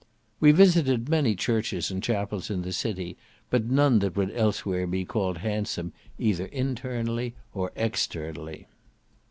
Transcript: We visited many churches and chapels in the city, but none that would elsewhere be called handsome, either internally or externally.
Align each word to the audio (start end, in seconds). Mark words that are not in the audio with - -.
We 0.39 0.51
visited 0.51 1.09
many 1.09 1.35
churches 1.35 1.91
and 1.91 2.01
chapels 2.01 2.49
in 2.49 2.63
the 2.63 2.73
city, 2.73 3.17
but 3.51 3.65
none 3.65 3.99
that 3.99 4.15
would 4.15 4.31
elsewhere 4.35 4.87
be 4.87 5.05
called 5.05 5.37
handsome, 5.37 5.93
either 6.17 6.45
internally 6.47 7.35
or 7.53 7.71
externally. 7.75 8.65